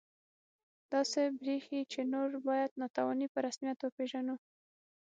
داسې 0.93 1.21
بریښي 1.39 1.79
چې 1.91 2.01
نور 2.13 2.29
باید 2.47 2.77
ناتواني 2.81 3.27
په 3.33 3.39
رسمیت 3.45 3.79
وپېژنو 3.81 4.35